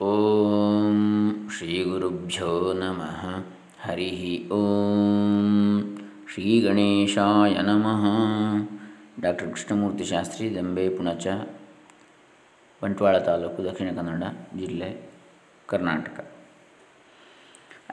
[0.00, 3.44] ಓಂ ಶ್ರೀ ಗುರುಭ್ಯೋ ನಮಃ.
[3.80, 5.96] ಹರಿ ಓಂ
[6.32, 8.04] ಶ್ರೀ ಗಣೇಶಾಯ ನಮಃ.
[9.20, 11.26] ಡಾಕ್ಟರ್ ಕೃಷ್ಣಮೂರ್ತಿ ಶಾಸ್ತ್ರಿ, ದಂಬೆ, ಪುಣಚ,
[12.82, 14.22] ಬಂಟ್ವಾಳ ತಾಲೂಕು, ದಕ್ಷಿಣ ಕನ್ನಡ
[14.58, 15.10] ಜಿಲ್ಲೆ,
[15.66, 16.32] ಕರ್ನಾಟಕ.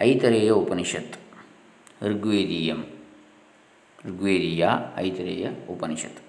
[0.01, 1.19] ಐತರೇಯ ಉಪನಿಷತ್,
[2.03, 2.85] ಋಗ್ವೇದೀಯಂ,
[4.05, 4.67] ಋಗ್ವೇದೀಯ
[4.97, 6.24] ಐತರೇಯ ಉಪನಿಷತ್.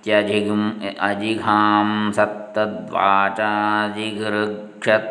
[0.00, 0.68] पराङित्यजिगुम्
[1.08, 5.10] अजिघां सत्तद्वाचाजिघृक्षत्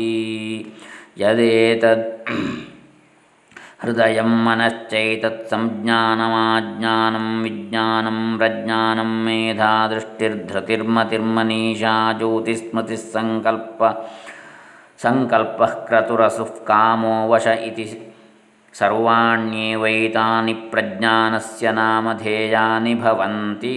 [3.81, 13.03] हृदयं मनश्चैतत्संज्ञानमाज्ञानं विज्ञानं प्रज्ञानं मेधा दृष्टिर्धृतिर्मतिर्मनीषा ज्योतिस्मृतिः
[15.03, 17.85] सङ्कल्पः क्रतुरसुः कामो वश इति
[18.79, 23.75] सर्वाण्येवैतानि प्रज्ञानस्य नामधेयानि भवन्ति।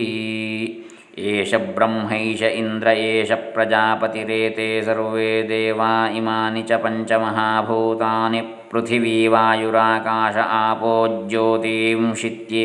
[1.33, 8.41] एष ब्रह्मैष इन्द्र एष प्रजापतिरेते सर्वे देवा इमानि च पञ्चमहाभूतानि
[8.73, 10.93] पृथिवी वायुराकाश आपो
[11.31, 12.65] ज्योतिंशित्ये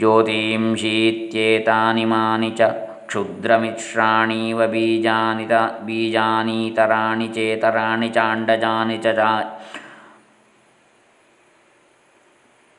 [0.00, 2.68] ज्योतिंशीत्येतानिमानि च
[3.08, 5.46] क्षुद्रमिश्राणीव बीजानि
[5.86, 9.06] बीजानीतराणि चेतराणि चाण्डजानि च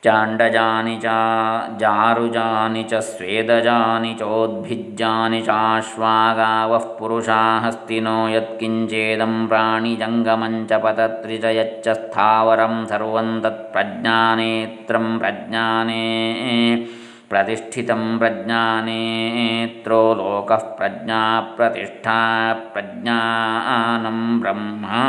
[0.04, 1.10] चाण्डजानि च
[1.80, 13.30] जारुजानि च स्वेदजानि चोद्भिज्जानि चाश्वागावः पुरुषा हस्तिनो यत्किञ्चेदं प्राणिजङ्गमं च पतत्रि च यच्च स्थावरं सर्वं
[13.44, 16.02] तत्प्रज्ञानेत्रं प्रज्ञाने
[17.30, 22.18] प्रतिष्ठितं प्रज्ञानेत्रो लोकः प्रज्ञाप्रतिष्ठा
[22.74, 25.06] प्रज्ञानं ब्रह्मा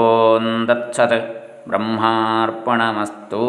[0.00, 1.14] ॐ दत्सत्
[1.68, 3.44] ब्रह्मार्पणमस्तु